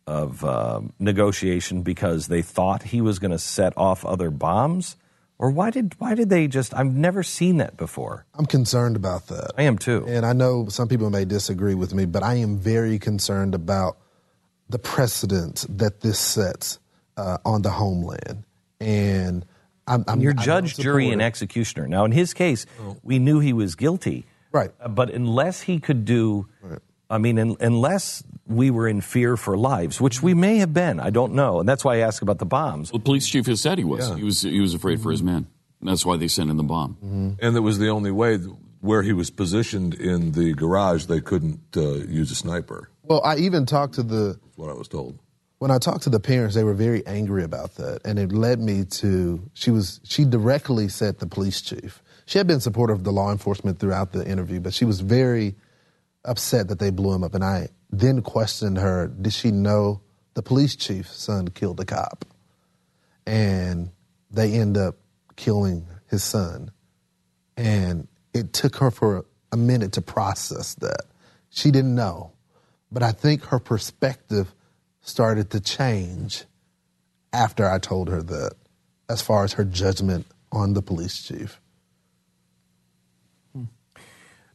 of 0.05 0.45
uh, 0.45 0.81
negotiation 0.99 1.81
because 1.81 2.27
they 2.27 2.43
thought 2.43 2.83
he 2.83 3.01
was 3.01 3.17
going 3.17 3.31
to 3.31 3.39
set 3.39 3.73
off 3.75 4.05
other 4.05 4.29
bombs, 4.29 4.97
or 5.41 5.51
why 5.51 5.71
did 5.71 5.95
why 5.97 6.15
did 6.15 6.29
they 6.29 6.47
just? 6.47 6.73
I've 6.73 6.93
never 6.93 7.23
seen 7.23 7.57
that 7.57 7.75
before. 7.75 8.25
I'm 8.35 8.45
concerned 8.45 8.95
about 8.95 9.27
that. 9.27 9.51
I 9.57 9.63
am 9.63 9.77
too. 9.77 10.05
And 10.07 10.25
I 10.25 10.33
know 10.33 10.67
some 10.69 10.87
people 10.87 11.09
may 11.09 11.25
disagree 11.25 11.75
with 11.75 11.93
me, 11.93 12.05
but 12.05 12.23
I 12.23 12.35
am 12.35 12.57
very 12.57 12.97
concerned 12.99 13.55
about 13.55 13.97
the 14.69 14.79
precedent 14.79 15.65
that 15.67 15.99
this 16.01 16.19
sets 16.19 16.79
uh, 17.17 17.39
on 17.43 17.63
the 17.63 17.71
homeland. 17.71 18.45
And 18.79 19.45
I'm, 19.85 20.05
I'm 20.07 20.21
You're 20.21 20.33
judge, 20.33 20.77
jury, 20.77 21.09
and 21.09 21.21
executioner. 21.21 21.87
Now, 21.87 22.05
in 22.05 22.11
his 22.11 22.33
case, 22.33 22.65
we 23.03 23.19
knew 23.19 23.39
he 23.39 23.51
was 23.51 23.75
guilty, 23.75 24.25
Right. 24.51 24.71
But 24.87 25.09
unless 25.11 25.61
he 25.61 25.79
could 25.79 26.05
do, 26.05 26.47
I 27.09 27.17
mean, 27.17 27.39
un, 27.39 27.55
unless 27.59 28.23
we 28.51 28.69
were 28.71 28.87
in 28.87 29.01
fear 29.01 29.37
for 29.37 29.57
lives, 29.57 29.99
which 30.01 30.21
we 30.21 30.33
may 30.33 30.57
have 30.57 30.73
been, 30.73 30.99
I 30.99 31.09
don't 31.09 31.33
know, 31.33 31.59
and 31.59 31.67
that's 31.69 31.83
why 31.85 31.95
I 31.95 31.99
ask 31.99 32.21
about 32.21 32.39
the 32.39 32.45
bombs. 32.45 32.91
The 32.91 32.99
police 32.99 33.27
chief 33.27 33.45
has 33.47 33.61
said 33.61 33.77
he 33.77 33.83
was. 33.83 34.13
He 34.15 34.23
was 34.23 34.41
he 34.41 34.59
was 34.59 34.73
afraid 34.73 35.01
for 35.01 35.11
his 35.11 35.23
men. 35.23 35.47
And 35.79 35.89
that's 35.89 36.05
why 36.05 36.15
they 36.17 36.27
sent 36.27 36.49
in 36.51 36.57
the 36.57 36.63
bomb. 36.63 37.37
And 37.41 37.55
that 37.55 37.63
was 37.63 37.79
the 37.79 37.89
only 37.89 38.11
way 38.11 38.37
where 38.81 39.01
he 39.03 39.13
was 39.13 39.29
positioned 39.31 39.93
in 39.95 40.31
the 40.33 40.53
garage, 40.53 41.05
they 41.05 41.21
couldn't 41.21 41.59
uh, 41.75 41.81
use 42.21 42.31
a 42.31 42.35
sniper, 42.35 42.89
Well, 43.03 43.21
I 43.23 43.37
even 43.37 43.65
talked 43.65 43.95
to 43.95 44.03
the 44.03 44.29
is 44.31 44.57
what 44.57 44.69
I 44.69 44.73
was 44.73 44.87
told. 44.87 45.19
when 45.59 45.69
I 45.71 45.77
talked 45.77 46.03
to 46.03 46.09
the 46.09 46.19
parents, 46.19 46.55
they 46.55 46.63
were 46.63 46.73
very 46.73 47.05
angry 47.05 47.43
about 47.43 47.75
that, 47.75 48.01
and 48.05 48.17
it 48.19 48.31
led 48.31 48.59
me 48.59 48.85
to 49.01 49.41
she 49.53 49.69
was 49.71 49.99
she 50.03 50.25
directly 50.25 50.87
said 50.87 51.19
the 51.19 51.27
police 51.27 51.61
chief. 51.61 52.01
She 52.25 52.37
had 52.37 52.47
been 52.47 52.59
supportive 52.61 52.97
of 52.97 53.03
the 53.03 53.11
law 53.11 53.31
enforcement 53.31 53.79
throughout 53.79 54.11
the 54.13 54.27
interview, 54.27 54.59
but 54.59 54.73
she 54.73 54.85
was 54.85 55.01
very 55.01 55.55
upset 56.25 56.67
that 56.67 56.79
they 56.79 56.89
blew 56.89 57.13
him 57.13 57.23
up. 57.23 57.35
And 57.35 57.43
I 57.43 57.69
then 57.89 58.21
questioned 58.21 58.77
her: 58.77 59.07
Did 59.07 59.33
she 59.33 59.51
know 59.51 60.01
the 60.33 60.41
police 60.41 60.75
chief's 60.75 61.15
son 61.15 61.49
killed 61.49 61.79
a 61.79 61.85
cop? 61.85 62.25
And 63.25 63.91
they 64.29 64.53
end 64.53 64.77
up 64.77 64.95
killing 65.35 65.87
his 66.07 66.23
son, 66.23 66.71
and 67.55 68.07
it 68.33 68.53
took 68.53 68.77
her 68.77 68.91
for 68.91 69.25
a 69.51 69.57
minute 69.57 69.93
to 69.93 70.01
process 70.01 70.75
that. 70.75 71.05
She 71.49 71.71
didn't 71.71 71.95
know, 71.95 72.31
but 72.91 73.03
I 73.03 73.11
think 73.11 73.43
her 73.45 73.59
perspective 73.59 74.53
started 75.01 75.51
to 75.51 75.59
change 75.59 76.45
after 77.33 77.69
I 77.69 77.79
told 77.79 78.09
her 78.09 78.21
that, 78.21 78.53
as 79.09 79.21
far 79.21 79.43
as 79.43 79.53
her 79.53 79.63
judgment 79.63 80.25
on 80.51 80.73
the 80.73 80.81
police 80.81 81.21
chief. 81.21 81.60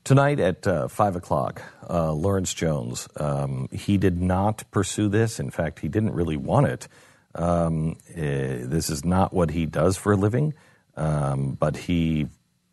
Tonight 0.07 0.39
at 0.39 0.65
uh, 0.69 0.87
5 0.87 1.17
o'clock, 1.17 1.63
uh, 1.91 2.13
Lawrence 2.13 2.55
Jones, 2.55 3.09
um, 3.17 3.69
he 3.73 3.99
did 3.99 4.23
not 4.23 4.63
pursue 4.71 5.09
this. 5.09 5.41
In 5.41 5.51
fact, 5.51 5.81
he 5.81 5.89
didn't 5.89 6.13
really 6.13 6.37
want 6.37 6.69
it. 6.69 6.87
Um, 7.35 7.97
eh, 8.15 8.59
this 8.61 8.89
is 8.89 9.05
not 9.05 9.33
what 9.33 9.51
he 9.51 9.67
does 9.67 9.97
for 9.97 10.13
a 10.13 10.17
living, 10.17 10.55
um, 10.97 11.57
but 11.59 11.77
he. 11.77 12.29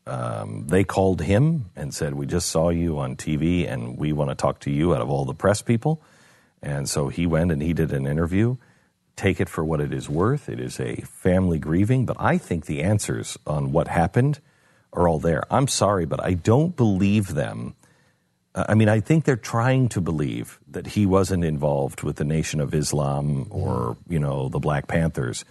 Um, 0.05 0.67
they 0.67 0.83
called 0.83 1.21
him 1.21 1.71
and 1.75 1.91
said, 1.91 2.13
"We 2.13 2.27
just 2.27 2.49
saw 2.49 2.69
you 2.69 2.99
on 2.99 3.15
TV, 3.15 3.65
and 3.67 3.97
we 3.97 4.13
want 4.13 4.29
to 4.29 4.35
talk 4.35 4.59
to 4.59 4.69
you 4.69 4.93
out 4.93 5.01
of 5.01 5.09
all 5.09 5.25
the 5.25 5.33
press 5.33 5.63
people." 5.63 6.03
And 6.61 6.87
so 6.87 7.07
he 7.07 7.25
went 7.25 7.51
and 7.51 7.63
he 7.63 7.73
did 7.73 7.93
an 7.93 8.05
interview. 8.05 8.57
Take 9.15 9.41
it 9.41 9.49
for 9.49 9.65
what 9.65 9.81
it 9.81 9.91
is 9.91 10.07
worth. 10.07 10.49
It 10.49 10.59
is 10.59 10.79
a 10.79 10.97
family 10.97 11.57
grieving, 11.57 12.05
but 12.05 12.17
I 12.19 12.37
think 12.37 12.67
the 12.67 12.83
answers 12.83 13.39
on 13.47 13.71
what 13.71 13.87
happened 13.87 14.39
are 14.93 15.07
all 15.07 15.19
there. 15.19 15.43
I'm 15.51 15.67
sorry, 15.67 16.05
but 16.05 16.23
I 16.23 16.33
don't 16.33 16.75
believe 16.75 17.33
them. 17.33 17.75
Uh, 18.55 18.65
I 18.69 18.75
mean, 18.75 18.89
I 18.89 18.99
think 18.99 19.25
they're 19.25 19.35
trying 19.35 19.89
to 19.89 20.01
believe 20.01 20.59
that 20.69 20.87
he 20.87 21.05
wasn't 21.05 21.43
involved 21.43 22.03
with 22.03 22.17
the 22.17 22.23
Nation 22.23 22.59
of 22.59 22.73
Islam 22.73 23.47
or, 23.49 23.97
you 24.07 24.19
know, 24.19 24.49
the 24.49 24.59
Black 24.59 24.87
Panthers. 24.87 25.45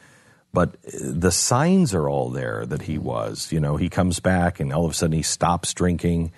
But 0.53 0.77
uh, 0.87 0.91
the 1.01 1.33
signs 1.33 1.95
are 1.95 2.09
all 2.09 2.29
there 2.29 2.67
that 2.67 2.83
he 2.83 2.99
was. 2.99 3.51
You 3.53 3.61
know, 3.61 3.77
he 3.77 3.89
comes 3.89 4.21
back 4.21 4.61
and 4.61 4.73
all 4.73 4.85
of 4.85 4.91
a 4.91 4.95
sudden 4.95 5.17
he 5.17 5.23
stops 5.23 5.73
drinking. 5.75 6.33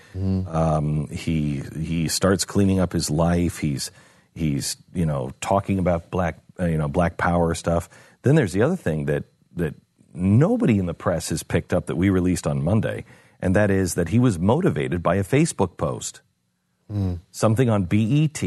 Um, 0.49 1.09
he 1.09 1.63
he 1.77 2.09
starts 2.09 2.45
cleaning 2.45 2.79
up 2.79 2.93
his 2.93 3.11
life. 3.11 3.59
He's 3.59 3.91
he's 4.35 4.77
you 4.93 5.07
know 5.07 5.33
talking 5.41 5.79
about 5.79 6.11
black 6.11 6.39
uh, 6.61 6.67
you 6.67 6.79
know 6.79 6.89
black 6.89 7.17
power 7.17 7.55
stuff. 7.55 7.89
Then 8.23 8.37
there's 8.37 8.53
the 8.53 8.63
other 8.63 8.77
thing 8.77 9.07
that 9.07 9.25
that 9.57 9.75
nobody 10.15 10.79
in 10.79 10.87
the 10.87 10.95
press 10.95 11.29
has 11.31 11.43
picked 11.43 11.73
up 11.75 11.87
that 11.87 11.97
we 11.97 12.09
released 12.11 12.47
on 12.47 12.63
Monday, 12.63 13.05
and 13.41 13.55
that 13.57 13.71
is 13.71 13.95
that 13.95 14.09
he 14.09 14.19
was 14.19 14.39
motivated 14.39 15.03
by 15.03 15.17
a 15.17 15.25
Facebook 15.25 15.77
post, 15.77 16.21
something 17.31 17.69
on 17.69 17.85
BET, 17.85 18.43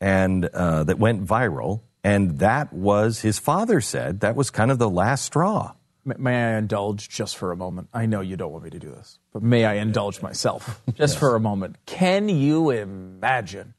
and 0.00 0.44
uh, 0.46 0.84
that 0.84 0.98
went 0.98 1.24
viral, 1.26 1.80
and 2.04 2.38
that 2.38 2.72
was 2.72 3.20
his 3.20 3.38
father 3.38 3.80
said 3.80 4.20
that 4.20 4.36
was 4.36 4.50
kind 4.50 4.70
of 4.70 4.78
the 4.78 4.88
last 4.88 5.24
straw. 5.24 5.72
May- 6.04 6.14
May 6.18 6.44
I 6.54 6.58
indulge 6.58 7.08
just 7.08 7.36
for 7.36 7.50
a 7.50 7.56
moment? 7.56 7.88
I 7.92 8.06
know 8.06 8.20
you 8.20 8.36
don't 8.36 8.52
want 8.52 8.64
me 8.64 8.70
to 8.70 8.78
do 8.78 8.90
this, 8.90 9.18
but 9.32 9.42
may 9.42 9.64
I 9.64 9.74
indulge 9.74 10.22
myself 10.22 10.80
just 10.94 11.18
for 11.18 11.34
a 11.34 11.40
moment? 11.40 11.76
Can 11.86 12.28
you 12.28 12.70
imagine 12.70 13.74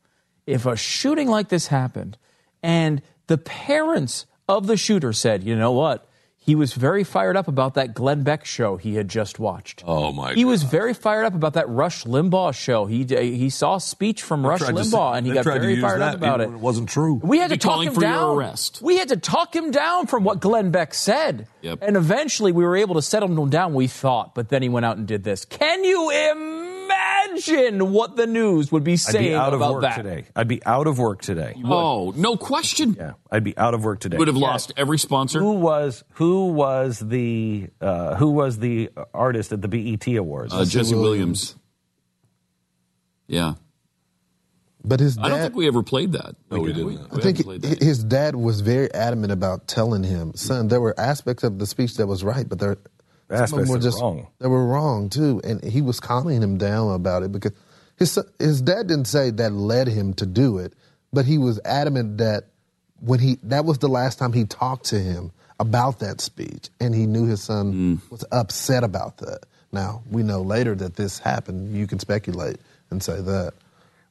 if 0.45 0.65
a 0.65 0.75
shooting 0.75 1.29
like 1.29 1.47
this 1.49 1.67
happened 1.67 2.17
and 2.61 3.01
the 3.27 3.37
parents 3.37 4.25
of 4.49 4.67
the 4.67 4.75
shooter 4.75 5.13
said, 5.13 5.43
you 5.43 5.55
know 5.55 5.71
what? 5.71 6.05
He 6.41 6.55
was 6.55 6.74
very 6.74 7.03
fired 7.03 7.36
up 7.36 7.48
about 7.48 7.75
that 7.75 7.93
Glenn 7.93 8.24
Beck 8.24 8.46
show 8.46 8.77
he 8.77 8.96
had 8.96 9.08
just 9.10 9.39
watched. 9.39 9.84
Oh, 9.86 10.12
my 10.13 10.29
god. 10.29 10.38
He 10.38 10.46
was 10.46 10.63
very 10.63 10.93
fired 10.93 11.25
up 11.25 11.36
about 11.36 11.53
that 11.53 11.69
Rush 11.69 12.05
Limbaugh 12.05 12.55
show. 12.55 12.86
He 12.86 13.03
uh, 13.03 13.19
he 13.19 13.50
saw 13.50 13.75
a 13.75 13.81
speech 13.81 14.24
from 14.24 14.46
Rush 14.48 14.62
Limbaugh 14.62 15.12
say- 15.13 15.17
and 15.17 15.27
he 15.27 15.34
got 15.34 15.43
very 15.43 15.79
fired 15.79 16.01
up 16.01 16.15
about 16.15 16.41
it. 16.41 16.46
It 16.46 16.51
wasn't 16.60 16.89
true. 16.89 17.15
We 17.22 17.38
had 17.39 17.50
to 17.50 17.58
talk 17.58 17.84
him 17.84 17.93
down. 17.93 18.38
We 18.81 18.98
had 18.98 19.10
to 19.10 19.17
talk 19.17 19.55
him 19.55 19.69
down 19.72 20.08
from 20.08 20.24
what 20.24 20.39
Glenn 20.39 20.72
Beck 20.72 20.93
said. 20.93 21.48
Yep. 21.62 21.79
And 21.81 21.98
eventually 21.98 22.51
we 22.51 22.63
were 22.63 22.77
able 22.77 22.96
to 22.96 23.01
settle 23.01 23.29
him 23.29 23.50
down, 23.50 23.74
we 23.74 23.88
thought, 23.88 24.34
but 24.34 24.50
then 24.50 24.62
he 24.62 24.69
went 24.69 24.86
out 24.86 24.98
and 24.98 25.05
did 25.08 25.24
this. 25.24 25.43
Can 25.46 25.84
you 25.84 26.10
imagine 26.10 26.58
what 27.91 28.15
the 28.15 28.27
news 28.27 28.71
would 28.71 28.83
be 28.83 28.93
I'd 28.93 29.00
saying 29.00 29.29
be 29.29 29.36
out 29.36 29.53
of 29.53 29.62
about 29.62 29.74
work 29.74 29.81
that? 29.83 29.98
today. 29.98 30.25
I'd 30.36 30.48
be 30.48 30.63
out 30.65 30.88
of 30.88 31.00
work 31.00 31.21
today. 31.21 31.55
Oh, 31.65 32.13
no 32.15 32.38
question. 32.38 32.95
Yeah, 32.98 33.13
I'd 33.31 33.43
be 33.43 33.57
out 33.57 33.74
of 33.74 33.83
work 33.83 34.00
today. 34.00 34.17
Would 34.17 34.27
have 34.27 34.38
lost 34.38 34.74
every 34.77 34.98
sponsor. 34.98 35.39
Who 35.39 35.53
was 35.53 36.03
who 36.13 36.48
was 36.48 37.00
the 37.00 37.69
uh, 37.81 38.15
who 38.15 38.31
was 38.31 38.59
the 38.59 38.89
artist 39.13 39.51
at 39.51 39.62
the 39.62 39.67
BET 39.67 40.07
Awards? 40.15 40.53
Uh, 40.53 40.65
Jesse 40.65 40.95
Williams. 40.95 41.55
Yeah. 43.27 43.55
But 44.83 45.01
his 45.01 45.17
I 45.17 45.27
don't 45.27 45.39
think 45.39 45.55
we 45.55 45.67
ever 45.67 45.83
played 45.83 46.13
that. 46.13 46.36
No, 46.50 46.59
we 46.59 46.67
did. 46.67 46.77
didn't. 46.77 46.88
We 46.88 46.98
I 46.98 47.01
haven't 47.01 47.21
think 47.21 47.43
played 47.43 47.62
that. 47.63 47.83
his 47.83 48.03
dad 48.03 48.36
was 48.36 48.62
very 48.62 48.91
adamant 48.93 49.31
about 49.33 49.67
telling 49.67 50.03
him, 50.03 50.33
son, 50.36 50.69
there 50.69 50.79
were 50.79 50.98
aspects 50.98 51.43
of 51.43 51.59
the 51.59 51.65
speech 51.67 51.95
that 51.98 52.07
was 52.07 52.24
right, 52.24 52.48
but 52.48 52.59
there 52.59 52.69
some 52.71 52.77
of 52.77 52.98
Aspects 53.29 53.51
them 53.51 53.67
were 53.67 53.79
just 53.79 54.01
wrong. 54.01 54.27
They 54.39 54.48
were 54.48 54.65
wrong 54.65 55.09
too, 55.09 55.41
and 55.43 55.63
he 55.63 55.81
was 55.81 56.00
calming 56.00 56.41
him 56.41 56.57
down 56.57 56.93
about 56.93 57.24
it 57.24 57.31
because 57.31 57.51
his 57.95 58.17
his 58.39 58.62
dad 58.62 58.88
didn't 58.88 59.05
say 59.05 59.29
that 59.29 59.51
led 59.51 59.88
him 59.88 60.13
to 60.15 60.25
do 60.25 60.57
it, 60.57 60.74
but 61.13 61.25
he 61.25 61.38
was 61.38 61.59
adamant 61.63 62.17
that 62.17 62.45
when 63.00 63.19
he 63.19 63.38
that 63.43 63.65
was 63.65 63.77
the 63.77 63.88
last 63.88 64.17
time 64.17 64.33
he 64.33 64.45
talked 64.45 64.86
to 64.86 65.00
him 65.00 65.31
about 65.59 66.00
that 66.00 66.21
speech, 66.21 66.69
and 66.79 66.95
he 66.95 67.05
knew 67.05 67.25
his 67.25 67.43
son 67.43 67.71
hmm. 67.71 67.95
was 68.09 68.25
upset 68.31 68.83
about 68.83 69.17
that. 69.17 69.45
Now 69.71 70.03
we 70.09 70.24
know 70.24 70.41
later 70.41 70.74
that 70.75 70.95
this 70.95 71.19
happened. 71.19 71.75
You 71.75 71.86
can 71.86 72.00
speculate 72.00 72.57
and 72.89 73.03
say 73.03 73.21
that. 73.21 73.53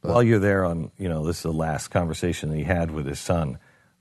While 0.02 0.22
you're 0.22 0.38
there 0.38 0.64
on, 0.64 0.92
you 0.96 1.08
know, 1.08 1.26
this 1.26 1.38
is 1.38 1.42
the 1.42 1.52
last 1.52 1.88
conversation 1.88 2.52
he 2.52 2.62
had 2.62 2.90
with 2.92 3.06
his 3.06 3.18
son. 3.18 3.58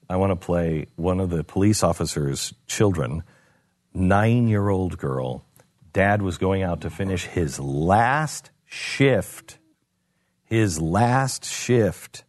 I 0.10 0.18
want 0.18 0.32
to 0.32 0.36
play 0.36 0.88
one 0.96 1.20
of 1.20 1.30
the 1.30 1.44
police 1.44 1.84
officer's 1.84 2.54
children, 2.68 3.24
nine 3.98 4.48
year 4.48 4.70
old 4.70 4.98
girl. 4.98 5.44
Dad 5.94 6.22
was 6.22 6.38
going 6.38 6.64
out 6.64 6.82
to 6.82 6.90
finish 6.90 7.26
his 7.26 7.60
last 7.60 8.52
shift. 8.66 9.58
His 10.46 10.80
last 10.80 11.44
shift. 11.46 12.24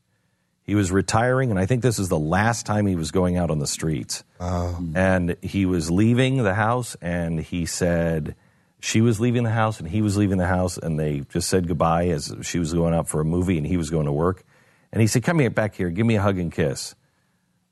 He 0.63 0.75
was 0.75 0.93
retiring, 0.93 1.51
and 1.51 1.59
I 1.59 1.67
think 1.67 1.83
this 1.83 1.99
is 1.99 2.09
the 2.09 2.19
last 2.19 2.67
time 2.67 2.87
he 2.87 2.97
was 2.97 3.11
going 3.11 3.37
out 3.37 3.51
on 3.51 3.59
the 3.59 3.67
streets. 3.67 4.23
Oh. 4.39 4.79
And 4.95 5.37
he 5.41 5.65
was 5.65 5.91
leaving 5.91 6.43
the 6.43 6.55
house, 6.55 6.97
and 7.01 7.41
he 7.41 7.65
said, 7.65 8.35
she 8.81 9.01
was 9.01 9.19
leaving 9.19 9.43
the 9.43 9.51
house, 9.51 9.81
and 9.81 9.89
he 9.89 10.03
was 10.03 10.17
leaving 10.17 10.39
the 10.39 10.47
house, 10.47 10.79
and 10.79 10.99
they 10.99 11.21
just 11.31 11.49
said 11.49 11.67
goodbye 11.67 12.09
as 12.09 12.35
she 12.43 12.59
was 12.59 12.73
going 12.73 12.95
out 12.95 13.09
for 13.09 13.21
a 13.21 13.25
movie, 13.25 13.59
and 13.59 13.67
he 13.67 13.77
was 13.77 13.91
going 13.91 14.07
to 14.07 14.13
work. 14.13 14.45
And 14.93 15.01
he 15.01 15.07
said, 15.07 15.25
Come 15.25 15.39
here, 15.39 15.51
back 15.51 15.75
here, 15.75 15.91
give 15.91 16.07
me 16.07 16.17
a 16.17 16.23
hug 16.23 16.39
and 16.39 16.53
kiss. 16.53 16.95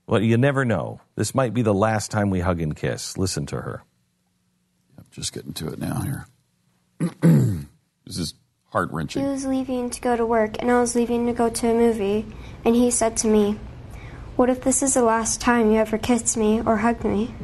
Well, 0.07 0.21
you 0.21 0.37
never 0.37 0.65
know. 0.65 1.01
This 1.17 1.35
might 1.35 1.55
be 1.55 1.63
the 1.63 1.75
last 1.75 2.11
time 2.11 2.31
we 2.31 2.41
hug 2.41 2.61
and 2.61 2.75
kiss. 2.75 3.17
Listen 3.17 3.47
to 3.47 3.61
her. 3.61 3.83
I'm 5.17 5.23
just 5.23 5.33
getting 5.33 5.55
to 5.55 5.69
it 5.69 5.79
now 5.79 6.01
here. 6.03 6.27
this 8.05 8.19
is 8.19 8.35
heart 8.67 8.91
wrenching. 8.93 9.23
He 9.23 9.29
was 9.29 9.47
leaving 9.47 9.89
to 9.89 10.01
go 10.03 10.15
to 10.15 10.27
work, 10.27 10.57
and 10.59 10.71
I 10.71 10.79
was 10.79 10.95
leaving 10.95 11.25
to 11.27 11.33
go 11.33 11.49
to 11.49 11.71
a 11.71 11.73
movie, 11.73 12.27
and 12.67 12.75
he 12.75 12.91
said 12.91 13.17
to 13.19 13.27
me, 13.27 13.59
What 14.37 14.51
if 14.51 14.61
this 14.61 14.83
is 14.83 14.93
the 14.93 15.03
last 15.03 15.41
time 15.41 15.71
you 15.71 15.79
ever 15.79 15.97
kiss 15.97 16.37
me 16.37 16.61
or 16.61 16.77
hug 16.77 17.03
me? 17.03 17.35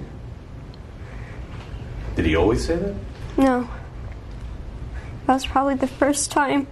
Did 2.14 2.26
he 2.26 2.36
always 2.36 2.66
say 2.66 2.76
that? 2.76 2.94
No. 3.38 3.70
That 5.26 5.32
was 5.32 5.46
probably 5.46 5.76
the 5.76 5.86
first 5.86 6.30
time 6.30 6.66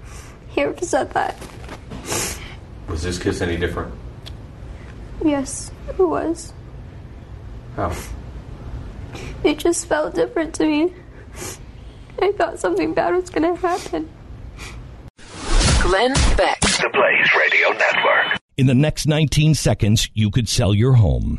he 0.49 0.61
ever 0.61 0.85
said 0.85 1.13
that. 1.13 1.35
Was 2.89 3.03
this 3.05 3.19
kiss 3.19 3.41
any 3.41 3.57
different? 3.57 3.95
Yes, 5.25 5.71
it 5.89 5.99
was. 5.99 6.53
How? 7.77 7.91
It 9.43 9.59
just 9.59 9.87
felt 9.87 10.15
different 10.15 10.55
to 10.57 10.67
me. 10.67 10.93
I 12.21 12.33
thought 12.33 12.59
something 12.59 12.93
bad 12.93 13.15
was 13.15 13.31
going 13.31 13.55
to 13.55 13.61
happen. 13.61 14.09
Glenn 15.83 16.13
Beck. 16.37 16.61
The 16.61 16.91
Blaze 16.93 17.31
Radio 17.39 17.69
Network. 17.71 18.41
In 18.57 18.67
the 18.67 18.75
next 18.75 19.07
19 19.07 19.55
seconds, 19.55 20.09
you 20.13 20.31
could 20.31 20.49
sell 20.49 20.75
your 20.75 20.95
home. 20.95 21.39